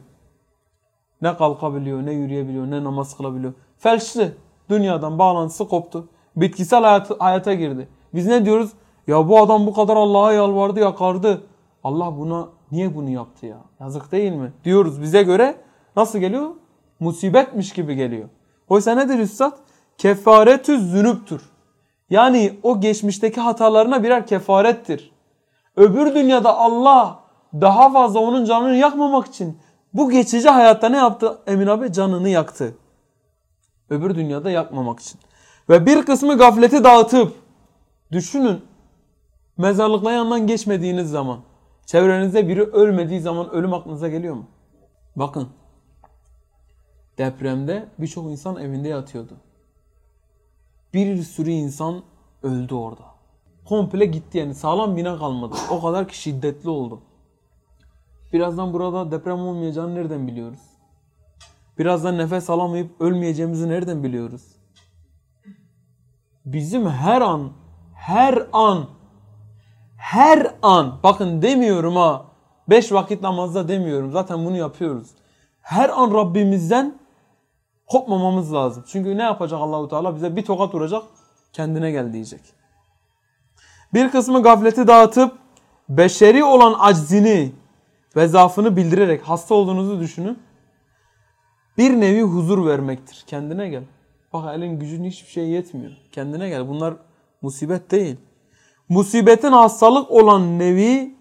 Ne 1.24 1.36
kalkabiliyor, 1.36 2.06
ne 2.06 2.12
yürüyebiliyor, 2.12 2.70
ne 2.70 2.84
namaz 2.84 3.16
kılabiliyor. 3.16 3.52
Felçli. 3.78 4.34
Dünyadan 4.70 5.18
bağlantısı 5.18 5.68
koptu. 5.68 6.08
Bitkisel 6.36 6.82
hayat, 6.82 7.20
hayata 7.20 7.54
girdi. 7.54 7.88
Biz 8.14 8.26
ne 8.26 8.44
diyoruz? 8.44 8.70
Ya 9.06 9.28
bu 9.28 9.40
adam 9.40 9.66
bu 9.66 9.74
kadar 9.74 9.96
Allah'a 9.96 10.32
yalvardı, 10.32 10.80
yakardı. 10.80 11.42
Allah 11.84 12.18
buna 12.18 12.48
niye 12.72 12.94
bunu 12.94 13.10
yaptı 13.10 13.46
ya? 13.46 13.56
Yazık 13.80 14.12
değil 14.12 14.32
mi? 14.32 14.52
Diyoruz 14.64 15.02
bize 15.02 15.22
göre 15.22 15.54
nasıl 15.96 16.18
geliyor? 16.18 16.50
Musibetmiş 17.00 17.72
gibi 17.72 17.94
geliyor. 17.94 18.28
Oysa 18.68 18.94
nedir 18.94 19.18
üstad? 19.18 19.52
Kefaretü 19.98 20.78
zünüptür. 20.78 21.42
Yani 22.10 22.58
o 22.62 22.80
geçmişteki 22.80 23.40
hatalarına 23.40 24.02
birer 24.02 24.26
kefarettir. 24.26 25.12
Öbür 25.76 26.14
dünyada 26.14 26.58
Allah 26.58 27.18
daha 27.54 27.92
fazla 27.92 28.20
onun 28.20 28.44
canını 28.44 28.76
yakmamak 28.76 29.26
için 29.26 29.58
bu 29.94 30.10
geçici 30.10 30.48
hayatta 30.48 30.88
ne 30.88 30.96
yaptı 30.96 31.38
Emin 31.46 31.66
abi? 31.66 31.92
Canını 31.92 32.28
yaktı. 32.28 32.76
Öbür 33.90 34.14
dünyada 34.14 34.50
yakmamak 34.50 35.00
için. 35.00 35.20
Ve 35.68 35.86
bir 35.86 36.06
kısmı 36.06 36.38
gafleti 36.38 36.84
dağıtıp 36.84 37.32
düşünün 38.12 38.60
mezarlıkla 39.56 40.12
yanından 40.12 40.46
geçmediğiniz 40.46 41.10
zaman 41.10 41.40
çevrenizde 41.86 42.48
biri 42.48 42.62
ölmediği 42.62 43.20
zaman 43.20 43.50
ölüm 43.50 43.74
aklınıza 43.74 44.08
geliyor 44.08 44.34
mu? 44.34 44.46
Bakın 45.16 45.48
depremde 47.18 47.88
birçok 47.98 48.24
insan 48.24 48.56
evinde 48.56 48.88
yatıyordu. 48.88 49.32
Bir 50.94 51.22
sürü 51.22 51.50
insan 51.50 52.02
öldü 52.42 52.74
orada. 52.74 53.02
Komple 53.64 54.04
gitti 54.04 54.38
yani 54.38 54.54
sağlam 54.54 54.96
bina 54.96 55.18
kalmadı. 55.18 55.54
O 55.70 55.82
kadar 55.82 56.08
ki 56.08 56.18
şiddetli 56.18 56.70
oldu. 56.70 57.00
Birazdan 58.34 58.72
burada 58.72 59.10
deprem 59.10 59.38
olmayacağını 59.38 59.94
nereden 59.94 60.26
biliyoruz? 60.26 60.60
Birazdan 61.78 62.18
nefes 62.18 62.50
alamayıp 62.50 63.00
ölmeyeceğimizi 63.00 63.68
nereden 63.68 64.04
biliyoruz? 64.04 64.42
Bizim 66.44 66.88
her 66.88 67.20
an, 67.20 67.52
her 67.94 68.46
an, 68.52 68.86
her 69.96 70.54
an, 70.62 70.98
bakın 71.02 71.42
demiyorum 71.42 71.96
ha, 71.96 72.24
beş 72.68 72.92
vakit 72.92 73.22
namazda 73.22 73.68
demiyorum, 73.68 74.12
zaten 74.12 74.44
bunu 74.44 74.56
yapıyoruz. 74.56 75.08
Her 75.60 75.88
an 75.88 76.14
Rabbimizden 76.14 76.98
kopmamamız 77.86 78.54
lazım. 78.54 78.84
Çünkü 78.86 79.18
ne 79.18 79.22
yapacak 79.22 79.60
Allahu 79.60 79.88
Teala? 79.88 80.16
Bize 80.16 80.36
bir 80.36 80.44
tokat 80.44 80.74
vuracak, 80.74 81.02
kendine 81.52 81.90
gel 81.90 82.12
diyecek. 82.12 82.40
Bir 83.94 84.10
kısmı 84.10 84.42
gafleti 84.42 84.86
dağıtıp 84.86 85.38
beşeri 85.88 86.44
olan 86.44 86.74
aczini 86.78 87.63
ve 88.16 88.28
zaafını 88.28 88.76
bildirerek 88.76 89.22
hasta 89.22 89.54
olduğunuzu 89.54 90.00
düşünün. 90.00 90.38
Bir 91.78 92.00
nevi 92.00 92.22
huzur 92.22 92.66
vermektir. 92.66 93.24
Kendine 93.26 93.68
gel. 93.68 93.84
Bak 94.32 94.56
elin 94.58 94.78
gücün 94.78 95.04
hiçbir 95.04 95.30
şey 95.30 95.48
yetmiyor. 95.48 95.92
Kendine 96.12 96.48
gel. 96.48 96.68
Bunlar 96.68 96.94
musibet 97.42 97.90
değil. 97.90 98.16
Musibetin 98.88 99.52
hastalık 99.52 100.10
olan 100.10 100.58
nevi 100.58 101.14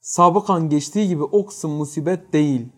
sabıkan 0.00 0.68
geçtiği 0.68 1.08
gibi 1.08 1.22
o 1.22 1.46
kısım 1.46 1.70
musibet 1.70 2.32
değil. 2.32 2.68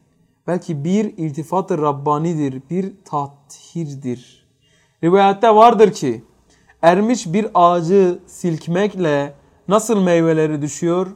Belki 0.46 0.84
bir 0.84 1.18
irtifat-ı 1.18 1.78
Rabbanidir, 1.78 2.62
bir 2.70 2.92
tathirdir. 3.04 4.46
Rivayette 5.04 5.54
vardır 5.54 5.92
ki 5.92 6.24
ermiş 6.82 7.32
bir 7.32 7.46
ağacı 7.54 8.18
silkmekle 8.26 9.34
nasıl 9.68 10.02
meyveleri 10.02 10.62
düşüyor, 10.62 11.06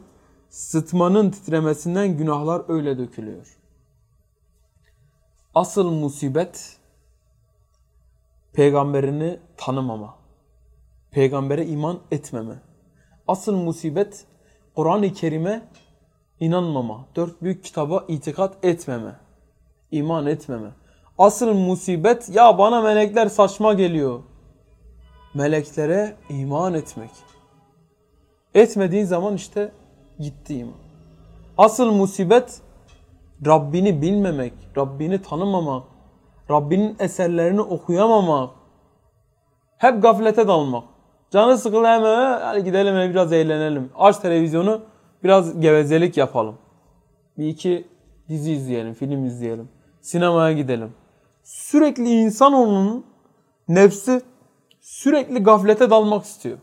sıtmanın 0.49 1.31
titremesinden 1.31 2.17
günahlar 2.17 2.63
öyle 2.69 2.99
dökülüyor. 2.99 3.59
Asıl 5.55 5.91
musibet 5.91 6.77
peygamberini 8.53 9.39
tanımama. 9.57 10.15
Peygambere 11.11 11.67
iman 11.67 11.99
etmeme. 12.11 12.55
Asıl 13.29 13.57
musibet 13.57 14.27
Kur'an-ı 14.75 15.13
Kerim'e 15.13 15.63
inanmama. 16.41 17.07
Dört 17.17 17.43
büyük 17.43 17.65
kitaba 17.65 18.05
itikat 18.09 18.65
etmeme. 18.65 19.17
iman 19.91 20.27
etmeme. 20.27 20.71
Asıl 21.19 21.55
musibet 21.55 22.29
ya 22.29 22.59
bana 22.59 22.81
melekler 22.81 23.27
saçma 23.27 23.75
geliyor. 23.75 24.23
Meleklere 25.35 26.17
iman 26.31 26.75
etmek. 26.75 27.11
Etmediğin 28.55 29.05
zaman 29.05 29.35
işte 29.35 29.73
gitti 30.19 30.55
iman. 30.55 30.75
Asıl 31.59 31.93
musibet 31.93 32.61
Rabbini 33.47 34.03
bilmemek, 34.03 34.53
Rabbini 34.77 35.23
tanımamak, 35.23 35.83
Rabbinin 36.51 36.97
eserlerini 36.99 37.61
okuyamamak. 37.61 38.51
Hep 39.79 40.03
gaflete 40.03 40.49
dalmak. 40.49 40.85
Canı 41.31 41.59
sıkıldı 41.59 41.87
hemen 41.87 42.41
hadi 42.41 42.65
gidelim 42.65 42.97
ve 42.97 43.11
biraz 43.11 43.33
eğlenelim. 43.33 43.91
Aç 43.97 44.17
televizyonu 44.17 44.83
biraz 45.25 45.61
gevezelik 45.61 46.17
yapalım. 46.17 46.59
Bir 47.39 47.49
iki 47.49 47.89
dizi 48.29 48.53
izleyelim, 48.53 48.95
film 48.95 49.27
izleyelim. 49.27 49.69
Sinemaya 50.01 50.53
gidelim. 50.53 50.95
Sürekli 51.43 52.11
insanoğlunun 52.11 53.07
nefsi 53.69 54.23
sürekli 54.81 55.43
gaflete 55.43 55.91
dalmak 55.91 56.25
istiyor. 56.25 56.59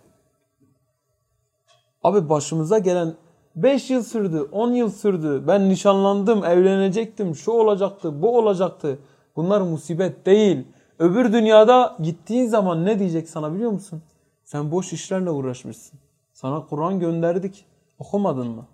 Abi 2.04 2.30
başımıza 2.30 2.78
gelen 2.78 3.14
5 3.56 3.90
yıl 3.90 4.04
sürdü, 4.04 4.42
10 4.52 4.72
yıl 4.72 4.90
sürdü. 4.90 5.44
Ben 5.48 5.70
nişanlandım, 5.70 6.46
evlenecektim, 6.46 7.36
şu 7.36 7.52
olacaktı, 7.52 8.22
bu 8.22 8.38
olacaktı. 8.38 9.00
Bunlar 9.36 9.62
musibet 9.62 10.26
değil. 10.26 10.68
Öbür 11.00 11.34
dünyada 11.34 11.98
gittiğin 12.00 12.48
zaman 12.48 12.86
ne 12.86 13.00
diyecek 13.00 13.30
sana 13.30 13.54
biliyor 13.54 13.72
musun? 13.72 14.02
Sen 14.44 14.72
boş 14.72 14.94
işlerle 14.94 15.30
uğraşmışsın. 15.30 16.00
Sana 16.34 16.66
Kur'an 16.66 17.00
gönderdik. 17.00 17.66
Okumadın 18.00 18.48
mı? 18.48 18.66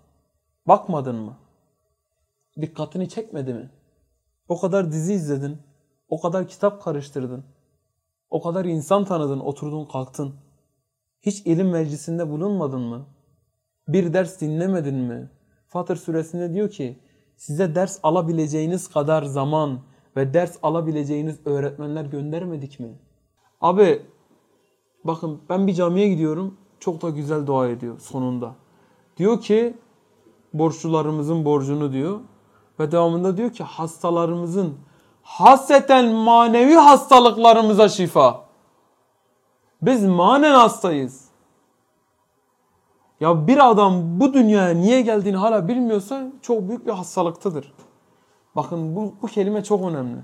Bakmadın 0.68 1.16
mı? 1.16 1.38
Dikkatini 2.62 3.10
çekmedi 3.10 3.54
mi? 3.54 3.70
O 4.48 4.60
kadar 4.60 4.92
dizi 4.92 5.14
izledin. 5.14 5.58
O 6.10 6.22
kadar 6.22 6.48
kitap 6.48 6.84
karıştırdın. 6.84 7.44
O 8.30 8.42
kadar 8.42 8.66
insan 8.66 9.06
tanıdın, 9.06 9.40
oturdun 9.40 9.86
kalktın. 9.86 10.34
Hiç 11.22 11.42
ilim 11.46 11.70
meclisinde 11.70 12.30
bulunmadın 12.30 12.82
mı? 12.82 13.06
Bir 13.88 14.14
ders 14.14 14.42
dinlemedin 14.42 14.96
mi? 14.96 15.30
Fatır 15.68 15.96
suresinde 15.96 16.54
diyor 16.54 16.70
ki 16.70 17.00
size 17.36 17.76
ders 17.76 18.00
alabileceğiniz 18.04 18.88
kadar 18.88 19.24
zaman 19.24 19.80
ve 20.16 20.34
ders 20.34 20.58
alabileceğiniz 20.64 21.40
öğretmenler 21.46 22.06
göndermedik 22.06 22.80
mi? 22.80 23.00
Abi 23.62 24.06
bakın 25.04 25.42
ben 25.50 25.68
bir 25.68 25.74
camiye 25.74 26.10
gidiyorum. 26.10 26.58
Çok 26.80 27.02
da 27.02 27.10
güzel 27.10 27.48
dua 27.48 27.68
ediyor 27.68 28.00
sonunda. 28.00 28.56
Diyor 29.18 29.42
ki 29.42 29.78
borçlularımızın 30.54 31.46
borcunu 31.46 31.94
diyor. 31.94 32.20
Ve 32.80 32.92
devamında 32.92 33.38
diyor 33.38 33.52
ki 33.52 33.64
hastalarımızın 33.64 34.78
haseten 35.22 36.14
manevi 36.14 36.74
hastalıklarımıza 36.74 37.90
şifa. 37.90 38.46
Biz 39.82 40.06
manen 40.06 40.54
hastayız. 40.54 41.31
Ya 43.22 43.48
bir 43.48 43.70
adam 43.70 44.20
bu 44.20 44.34
dünyaya 44.34 44.74
niye 44.74 45.02
geldiğini 45.02 45.38
hala 45.38 45.68
bilmiyorsa 45.68 46.32
çok 46.42 46.70
büyük 46.70 46.86
bir 46.86 46.92
hastalıktadır. 46.92 47.74
Bakın 48.56 48.96
bu, 48.96 49.14
bu 49.22 49.28
kelime 49.28 49.64
çok 49.64 49.82
önemli. 49.92 50.18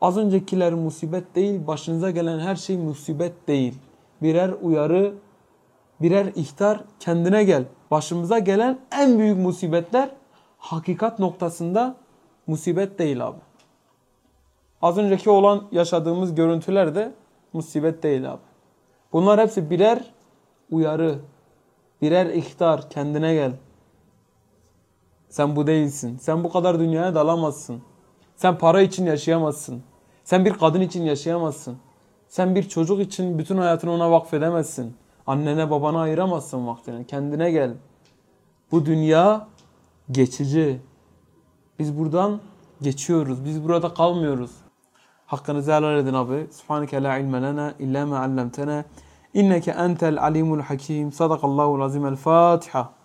Az 0.00 0.16
öncekiler 0.16 0.74
musibet 0.74 1.34
değil, 1.34 1.66
başınıza 1.66 2.10
gelen 2.10 2.38
her 2.38 2.56
şey 2.56 2.76
musibet 2.76 3.48
değil. 3.48 3.78
Birer 4.22 4.50
uyarı, 4.62 5.14
birer 6.00 6.32
ihtar 6.34 6.80
kendine 7.00 7.44
gel. 7.44 7.64
Başımıza 7.90 8.38
gelen 8.38 8.78
en 8.92 9.18
büyük 9.18 9.38
musibetler 9.38 10.10
hakikat 10.58 11.18
noktasında 11.18 11.96
musibet 12.46 12.98
değil 12.98 13.26
abi. 13.26 13.38
Az 14.82 14.98
önceki 14.98 15.30
olan 15.30 15.62
yaşadığımız 15.72 16.34
görüntüler 16.34 16.94
de 16.94 17.12
musibet 17.52 18.02
değil 18.02 18.32
abi. 18.32 18.42
Bunlar 19.12 19.40
hepsi 19.40 19.70
birer 19.70 20.14
uyarı, 20.70 21.18
birer 22.02 22.26
ihtar 22.26 22.90
kendine 22.90 23.34
gel. 23.34 23.52
Sen 25.28 25.56
bu 25.56 25.66
değilsin. 25.66 26.18
Sen 26.18 26.44
bu 26.44 26.52
kadar 26.52 26.78
dünyaya 26.78 27.14
dalamazsın. 27.14 27.82
Sen 28.36 28.58
para 28.58 28.82
için 28.82 29.06
yaşayamazsın. 29.06 29.82
Sen 30.24 30.44
bir 30.44 30.52
kadın 30.52 30.80
için 30.80 31.02
yaşayamazsın. 31.02 31.78
Sen 32.28 32.54
bir 32.54 32.68
çocuk 32.68 33.00
için 33.00 33.38
bütün 33.38 33.56
hayatını 33.58 33.90
ona 33.90 34.10
vakfedemezsin. 34.10 34.96
Annene 35.26 35.70
babana 35.70 36.00
ayıramazsın 36.00 36.66
vaktini. 36.66 37.06
Kendine 37.06 37.50
gel. 37.50 37.74
Bu 38.72 38.86
dünya 38.86 39.48
geçici. 40.10 40.80
Biz 41.78 41.98
buradan 41.98 42.40
geçiyoruz. 42.82 43.44
Biz 43.44 43.64
burada 43.64 43.94
kalmıyoruz. 43.94 44.50
Hakkınızı 45.26 45.72
helal 45.72 45.96
edin 45.98 46.14
abi. 46.14 46.46
Subhaneke 46.52 47.02
la 47.02 47.18
ilme 47.18 47.42
lena 47.42 47.74
illa 47.78 48.06
ma 48.06 48.18
allamtena. 48.18 48.84
إنك 49.36 49.68
أنت 49.68 50.04
العليم 50.04 50.54
الحكيم. 50.54 51.10
صدق 51.10 51.44
الله 51.44 51.74
العظيم 51.76 52.06
الفاتحة. 52.06 52.97